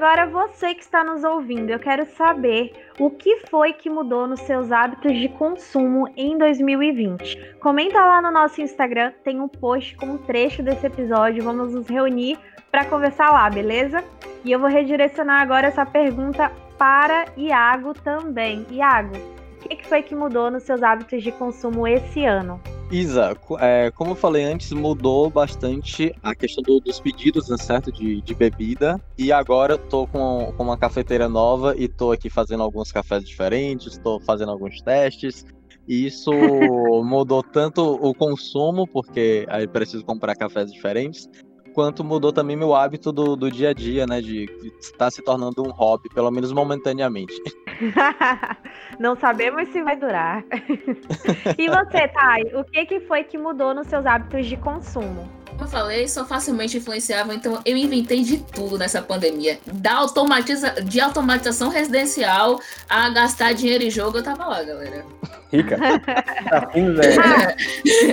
Agora 0.00 0.26
você 0.26 0.74
que 0.74 0.80
está 0.80 1.04
nos 1.04 1.24
ouvindo, 1.24 1.68
eu 1.68 1.78
quero 1.78 2.06
saber 2.16 2.72
o 2.98 3.10
que 3.10 3.40
foi 3.50 3.74
que 3.74 3.90
mudou 3.90 4.26
nos 4.26 4.40
seus 4.40 4.72
hábitos 4.72 5.12
de 5.12 5.28
consumo 5.28 6.08
em 6.16 6.38
2020. 6.38 7.56
Comenta 7.60 8.00
lá 8.00 8.22
no 8.22 8.30
nosso 8.30 8.62
Instagram, 8.62 9.12
tem 9.22 9.42
um 9.42 9.48
post 9.48 9.94
com 9.96 10.06
um 10.06 10.16
trecho 10.16 10.62
desse 10.62 10.86
episódio, 10.86 11.44
vamos 11.44 11.74
nos 11.74 11.86
reunir 11.86 12.38
para 12.70 12.86
conversar 12.86 13.30
lá, 13.30 13.50
beleza? 13.50 14.02
E 14.42 14.50
eu 14.50 14.58
vou 14.58 14.70
redirecionar 14.70 15.42
agora 15.42 15.66
essa 15.66 15.84
pergunta 15.84 16.50
para 16.78 17.26
Iago 17.36 17.92
também. 17.92 18.64
Iago, 18.70 19.12
que, 19.60 19.76
que 19.76 19.86
foi 19.86 20.02
que 20.02 20.14
mudou 20.14 20.50
nos 20.50 20.62
seus 20.64 20.82
hábitos 20.82 21.22
de 21.22 21.32
consumo 21.32 21.86
esse 21.86 22.24
ano? 22.24 22.60
Isa, 22.90 23.36
é, 23.60 23.90
como 23.92 24.12
eu 24.12 24.14
falei 24.16 24.42
antes, 24.42 24.72
mudou 24.72 25.30
bastante 25.30 26.12
a 26.22 26.34
questão 26.34 26.62
do, 26.62 26.80
dos 26.80 26.98
pedidos, 26.98 27.48
né, 27.48 27.56
certo? 27.56 27.92
De, 27.92 28.20
de, 28.20 28.34
bebida. 28.34 29.00
E 29.16 29.30
agora 29.30 29.74
eu 29.74 29.78
tô 29.78 30.08
com, 30.08 30.52
com, 30.56 30.62
uma 30.64 30.76
cafeteira 30.76 31.28
nova 31.28 31.74
e 31.76 31.86
tô 31.86 32.10
aqui 32.10 32.28
fazendo 32.28 32.64
alguns 32.64 32.90
cafés 32.90 33.24
diferentes, 33.24 33.92
estou 33.92 34.20
fazendo 34.20 34.50
alguns 34.50 34.82
testes. 34.82 35.46
E 35.86 36.04
isso 36.04 36.32
mudou 37.04 37.44
tanto 37.44 37.80
o 37.80 38.12
consumo, 38.12 38.88
porque 38.88 39.46
aí 39.48 39.68
preciso 39.68 40.04
comprar 40.04 40.34
cafés 40.34 40.72
diferentes, 40.72 41.28
quanto 41.72 42.02
mudou 42.02 42.32
também 42.32 42.56
meu 42.56 42.74
hábito 42.74 43.12
do, 43.12 43.36
do 43.36 43.48
dia 43.50 43.70
a 43.70 43.72
dia, 43.72 44.04
né? 44.04 44.20
De 44.20 44.46
estar 44.80 45.12
se 45.12 45.22
tornando 45.22 45.62
um 45.62 45.70
hobby, 45.70 46.08
pelo 46.08 46.30
menos 46.30 46.52
momentaneamente. 46.52 47.34
Não 48.98 49.16
sabemos 49.16 49.68
se 49.70 49.82
vai 49.82 49.96
durar. 49.96 50.44
e 51.58 51.68
você, 51.68 52.08
Thay, 52.08 52.54
o 52.54 52.64
que, 52.64 52.86
que 52.86 53.00
foi 53.00 53.24
que 53.24 53.38
mudou 53.38 53.74
nos 53.74 53.86
seus 53.86 54.06
hábitos 54.06 54.46
de 54.46 54.56
consumo? 54.56 55.28
Como 55.50 55.64
eu 55.64 55.68
falei, 55.68 56.08
sou 56.08 56.24
facilmente 56.24 56.78
influenciável, 56.78 57.34
então 57.34 57.60
eu 57.64 57.76
inventei 57.76 58.22
de 58.22 58.38
tudo 58.38 58.78
nessa 58.78 59.02
pandemia. 59.02 59.58
Da 59.66 59.94
automatiza... 59.94 60.70
De 60.82 61.00
automatização 61.00 61.68
residencial 61.68 62.60
a 62.88 63.10
gastar 63.10 63.52
dinheiro 63.52 63.84
em 63.84 63.90
jogo, 63.90 64.18
eu 64.18 64.22
tava 64.22 64.46
lá, 64.46 64.62
galera. 64.62 65.04
Rica. 65.52 65.76
Tá 66.48 66.68
fim, 66.70 66.94
velho. 66.94 67.20
Ah, 67.20 67.54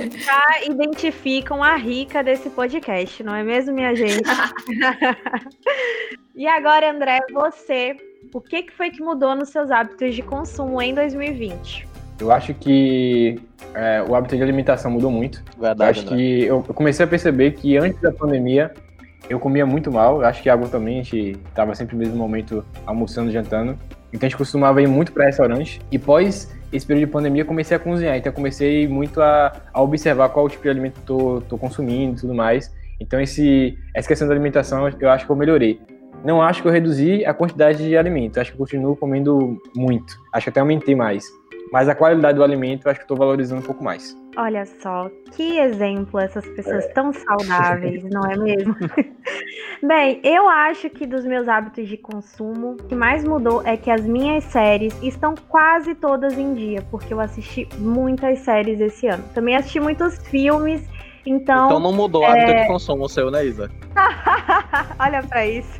já 0.09 0.65
identificam 0.65 1.63
a 1.63 1.75
rica 1.75 2.23
desse 2.23 2.49
podcast, 2.49 3.23
não 3.23 3.33
é 3.33 3.43
mesmo, 3.43 3.73
minha 3.73 3.95
gente? 3.95 4.29
e 6.35 6.45
agora, 6.47 6.91
André, 6.91 7.19
você, 7.31 7.95
o 8.33 8.41
que, 8.41 8.63
que 8.63 8.73
foi 8.73 8.89
que 8.89 9.01
mudou 9.01 9.35
nos 9.35 9.49
seus 9.49 9.71
hábitos 9.71 10.15
de 10.15 10.21
consumo 10.21 10.81
em 10.81 10.93
2020? 10.93 11.87
Eu 12.19 12.31
acho 12.31 12.53
que 12.53 13.39
é, 13.73 14.01
o 14.01 14.15
hábito 14.15 14.35
de 14.35 14.41
alimentação 14.41 14.91
mudou 14.91 15.11
muito. 15.11 15.43
Verdade, 15.59 15.81
eu 15.81 16.03
acho 16.03 16.15
que 16.15 16.43
eu 16.43 16.63
comecei 16.73 17.05
a 17.05 17.07
perceber 17.07 17.51
que 17.51 17.77
antes 17.77 18.01
da 18.01 18.11
pandemia 18.11 18.73
eu 19.29 19.39
comia 19.39 19.65
muito 19.65 19.91
mal. 19.91 20.21
Eu 20.21 20.27
acho 20.27 20.41
que 20.41 20.49
a 20.49 20.53
água 20.53 20.67
também, 20.67 20.99
a 20.99 21.03
gente 21.03 21.37
estava 21.47 21.75
sempre 21.75 21.95
no 21.95 22.03
mesmo 22.03 22.17
momento 22.17 22.65
almoçando, 22.85 23.31
jantando. 23.31 23.77
Então 24.11 24.25
a 24.25 24.29
gente 24.29 24.37
costumava 24.37 24.81
ir 24.81 24.87
muito 24.87 25.11
para 25.11 25.25
restaurante. 25.25 25.79
E 25.91 25.99
pós 25.99 26.55
esse 26.71 26.85
período 26.85 27.05
de 27.05 27.11
pandemia 27.11 27.45
comecei 27.45 27.77
a 27.77 27.79
cozinhar. 27.79 28.17
Então 28.17 28.31
comecei 28.31 28.87
muito 28.87 29.21
a, 29.21 29.53
a 29.73 29.81
observar 29.81 30.29
qual 30.29 30.49
tipo 30.49 30.63
de 30.63 30.69
alimento 30.69 30.99
tô, 31.05 31.41
tô 31.41 31.57
consumindo 31.57 32.17
e 32.17 32.21
tudo 32.21 32.33
mais. 32.33 32.73
Então 32.99 33.21
esse, 33.21 33.77
essa 33.93 34.07
questão 34.07 34.27
da 34.27 34.33
alimentação 34.33 34.89
eu 34.99 35.09
acho 35.09 35.25
que 35.25 35.31
eu 35.31 35.35
melhorei. 35.35 35.79
Não 36.23 36.41
acho 36.41 36.61
que 36.61 36.67
eu 36.67 36.71
reduzi 36.71 37.25
a 37.25 37.33
quantidade 37.33 37.85
de 37.85 37.95
alimento. 37.97 38.39
Acho 38.39 38.51
que 38.51 38.55
eu 38.55 38.59
continuo 38.59 38.95
comendo 38.95 39.61
muito. 39.75 40.19
Acho 40.33 40.45
que 40.45 40.49
até 40.49 40.59
aumentei 40.59 40.95
mais. 40.95 41.25
Mas 41.71 41.89
a 41.89 41.95
qualidade 41.95 42.37
do 42.37 42.43
alimento 42.43 42.85
eu 42.85 42.91
acho 42.91 42.99
que 42.99 43.03
estou 43.03 43.17
valorizando 43.17 43.61
um 43.61 43.65
pouco 43.65 43.83
mais. 43.83 44.17
Olha 44.37 44.65
só, 44.65 45.09
que 45.31 45.57
exemplo 45.57 46.19
essas 46.19 46.47
pessoas 46.49 46.85
é. 46.85 46.87
tão 46.89 47.11
saudáveis, 47.11 48.03
não 48.03 48.23
é 48.23 48.37
mesmo? 48.37 48.75
Bem, 49.81 50.21
eu 50.23 50.47
acho 50.47 50.89
que 50.89 51.05
dos 51.05 51.25
meus 51.25 51.47
hábitos 51.47 51.87
de 51.87 51.97
consumo, 51.97 52.73
o 52.73 52.83
que 52.83 52.95
mais 52.95 53.23
mudou 53.23 53.63
é 53.65 53.75
que 53.75 53.89
as 53.89 54.01
minhas 54.01 54.43
séries 54.45 54.95
estão 55.01 55.33
quase 55.49 55.95
todas 55.95 56.37
em 56.37 56.53
dia, 56.53 56.83
porque 56.91 57.13
eu 57.13 57.19
assisti 57.19 57.67
muitas 57.79 58.39
séries 58.39 58.79
esse 58.79 59.07
ano. 59.07 59.23
Também 59.33 59.55
assisti 59.55 59.79
muitos 59.79 60.17
filmes 60.27 60.87
então, 61.29 61.65
então 61.65 61.79
não 61.79 61.93
mudou 61.93 62.21
o 62.21 62.25
hábito 62.25 62.51
é... 62.51 62.61
de 62.61 62.67
consumo 62.67 63.09
seu, 63.09 63.29
né, 63.29 63.45
Isa? 63.45 63.69
Olha 64.99 65.23
para 65.23 65.45
isso. 65.45 65.79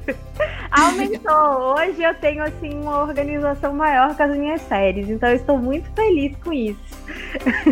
Aumentou. 0.72 1.75
Hoje 1.75 2.04
eu 2.04 2.13
tenho 2.16 2.44
assim 2.44 2.74
uma 2.80 3.01
organização 3.01 3.74
maior 3.74 4.16
com 4.16 4.24
as 4.24 4.38
minhas 4.38 4.62
séries, 4.62 5.10
então 5.10 5.30
eu 5.30 5.36
estou 5.36 5.58
muito 5.58 5.89
feliz 5.96 6.36
com 6.44 6.54
isso. 6.54 6.80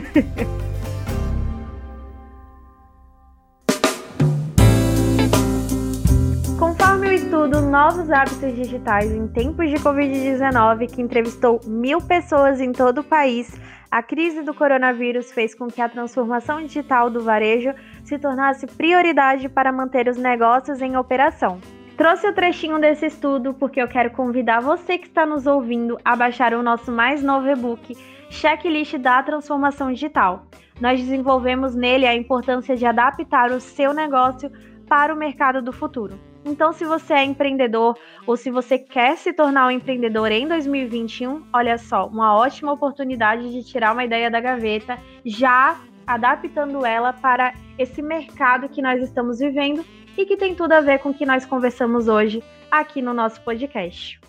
Novos 7.75 8.09
Hábitos 8.09 8.55
Digitais 8.55 9.11
em 9.11 9.27
Tempos 9.27 9.69
de 9.69 9.75
Covid-19, 9.75 10.95
que 10.95 11.01
entrevistou 11.01 11.59
mil 11.65 11.99
pessoas 11.99 12.61
em 12.61 12.71
todo 12.71 12.99
o 12.99 13.03
país, 13.03 13.53
a 13.91 14.01
crise 14.01 14.43
do 14.43 14.53
coronavírus 14.53 15.29
fez 15.33 15.53
com 15.53 15.67
que 15.67 15.81
a 15.81 15.89
transformação 15.89 16.61
digital 16.61 17.09
do 17.09 17.21
varejo 17.21 17.73
se 18.01 18.17
tornasse 18.17 18.65
prioridade 18.65 19.49
para 19.49 19.73
manter 19.73 20.07
os 20.07 20.15
negócios 20.15 20.81
em 20.81 20.95
operação. 20.95 21.59
Trouxe 21.97 22.25
o 22.29 22.33
trechinho 22.33 22.79
desse 22.79 23.07
estudo 23.07 23.53
porque 23.53 23.81
eu 23.81 23.89
quero 23.89 24.11
convidar 24.11 24.61
você 24.61 24.97
que 24.97 25.07
está 25.07 25.25
nos 25.25 25.45
ouvindo 25.45 25.97
a 26.05 26.15
baixar 26.15 26.53
o 26.53 26.63
nosso 26.63 26.89
mais 26.89 27.21
novo 27.21 27.49
e-book, 27.49 27.93
Checklist 28.29 28.97
da 28.99 29.21
Transformação 29.21 29.91
Digital. 29.91 30.47
Nós 30.79 30.97
desenvolvemos 31.01 31.75
nele 31.75 32.07
a 32.07 32.15
importância 32.15 32.77
de 32.77 32.85
adaptar 32.85 33.51
o 33.51 33.59
seu 33.59 33.93
negócio 33.93 34.49
para 34.87 35.13
o 35.13 35.17
mercado 35.17 35.61
do 35.61 35.73
futuro. 35.73 36.17
Então, 36.47 36.71
se 36.71 36.85
você 36.85 37.15
é 37.15 37.23
empreendedor 37.23 37.97
ou 38.27 38.37
se 38.37 38.51
você 38.51 38.77
quer 38.77 39.17
se 39.17 39.33
tornar 39.33 39.65
um 39.65 39.71
empreendedor 39.71 40.31
em 40.31 40.47
2021, 40.47 41.43
olha 41.51 41.75
só, 41.79 42.05
uma 42.05 42.35
ótima 42.35 42.71
oportunidade 42.71 43.51
de 43.51 43.63
tirar 43.63 43.93
uma 43.93 44.05
ideia 44.05 44.29
da 44.29 44.39
gaveta, 44.39 44.99
já 45.25 45.75
adaptando 46.05 46.85
ela 46.85 47.11
para 47.11 47.55
esse 47.79 47.99
mercado 47.99 48.69
que 48.69 48.79
nós 48.79 49.01
estamos 49.01 49.39
vivendo 49.39 49.83
e 50.15 50.23
que 50.23 50.37
tem 50.37 50.53
tudo 50.53 50.73
a 50.73 50.81
ver 50.81 50.99
com 50.99 51.09
o 51.09 51.13
que 51.15 51.25
nós 51.25 51.47
conversamos 51.47 52.07
hoje 52.07 52.43
aqui 52.69 53.01
no 53.01 53.11
nosso 53.11 53.41
podcast. 53.41 54.19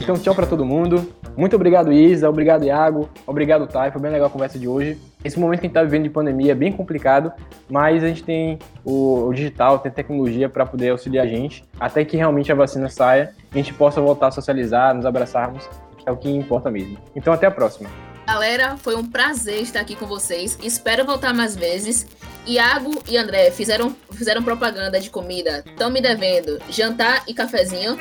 Então, 0.00 0.16
tchau 0.16 0.34
para 0.34 0.46
todo 0.46 0.64
mundo. 0.64 1.12
Muito 1.36 1.56
obrigado, 1.56 1.92
Isa. 1.92 2.30
Obrigado, 2.30 2.64
Iago. 2.64 3.08
Obrigado, 3.26 3.66
Thay. 3.66 3.90
Foi 3.90 4.00
bem 4.00 4.12
legal 4.12 4.28
a 4.28 4.30
conversa 4.30 4.58
de 4.60 4.68
hoje. 4.68 4.96
Esse 5.24 5.40
momento 5.40 5.60
que 5.60 5.66
a 5.66 5.68
gente 5.68 5.76
está 5.76 5.82
vivendo 5.82 6.02
de 6.02 6.10
pandemia 6.10 6.52
é 6.52 6.54
bem 6.54 6.70
complicado, 6.70 7.32
mas 7.68 8.04
a 8.04 8.08
gente 8.08 8.22
tem 8.22 8.58
o, 8.84 9.26
o 9.26 9.32
digital, 9.32 9.78
tem 9.78 9.90
tecnologia 9.90 10.48
para 10.50 10.66
poder 10.66 10.90
auxiliar 10.90 11.24
a 11.24 11.28
gente, 11.28 11.64
até 11.80 12.04
que 12.04 12.16
realmente 12.16 12.52
a 12.52 12.54
vacina 12.54 12.90
saia 12.90 13.34
e 13.54 13.58
a 13.58 13.62
gente 13.62 13.72
possa 13.72 14.00
voltar 14.00 14.28
a 14.28 14.30
socializar, 14.30 14.94
nos 14.94 15.06
abraçarmos, 15.06 15.66
que 15.96 16.06
é 16.06 16.12
o 16.12 16.16
que 16.16 16.30
importa 16.30 16.70
mesmo. 16.70 16.98
Então, 17.16 17.32
até 17.32 17.46
a 17.46 17.50
próxima. 17.50 17.88
Galera, 18.26 18.76
foi 18.78 18.96
um 18.96 19.04
prazer 19.04 19.60
estar 19.60 19.80
aqui 19.80 19.96
com 19.96 20.06
vocês. 20.06 20.58
Espero 20.62 21.04
voltar 21.04 21.34
mais 21.34 21.54
vezes. 21.54 22.06
Iago 22.46 23.02
e 23.08 23.16
André 23.16 23.50
fizeram, 23.50 23.94
fizeram 24.12 24.42
propaganda 24.42 25.00
de 25.00 25.10
comida. 25.10 25.62
Estão 25.66 25.90
me 25.90 26.00
devendo 26.00 26.58
jantar 26.70 27.22
e 27.26 27.34
cafezinho. 27.34 27.98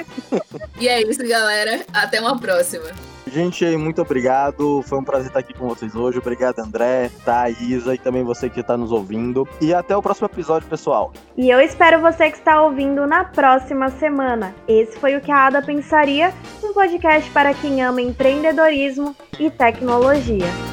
e 0.79 0.87
é 0.87 1.01
isso, 1.01 1.25
galera. 1.27 1.81
Até 1.93 2.19
uma 2.21 2.37
próxima. 2.37 3.12
Gente, 3.33 3.65
muito 3.77 3.99
obrigado. 3.99 4.83
Foi 4.83 4.99
um 4.99 5.03
prazer 5.03 5.27
estar 5.29 5.39
aqui 5.39 5.55
com 5.55 5.67
vocês 5.67 5.95
hoje. 5.95 6.19
Obrigado, 6.19 6.59
André, 6.59 7.09
Thaisa 7.25 7.95
e 7.95 7.97
também 7.97 8.23
você 8.23 8.47
que 8.47 8.59
está 8.59 8.77
nos 8.77 8.91
ouvindo. 8.91 9.47
E 9.59 9.73
até 9.73 9.97
o 9.97 10.03
próximo 10.03 10.27
episódio, 10.27 10.69
pessoal. 10.69 11.11
E 11.35 11.49
eu 11.49 11.59
espero 11.59 11.99
você 11.99 12.29
que 12.29 12.37
está 12.37 12.61
ouvindo 12.61 13.07
na 13.07 13.23
próxima 13.23 13.89
semana. 13.89 14.53
Esse 14.67 14.99
foi 14.99 15.15
o 15.15 15.21
que 15.21 15.31
a 15.31 15.47
Ada 15.47 15.63
Pensaria, 15.63 16.31
um 16.63 16.73
podcast 16.73 17.27
para 17.31 17.55
quem 17.55 17.81
ama 17.81 18.03
empreendedorismo 18.03 19.15
e 19.39 19.49
tecnologia. 19.49 20.72